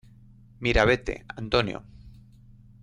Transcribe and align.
Miravete, 0.61 1.25
Antonio. 1.27 1.83